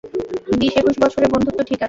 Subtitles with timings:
[0.59, 1.79] বিশ একুশ বছরে বন্ধুত্ব ঠিক আছে।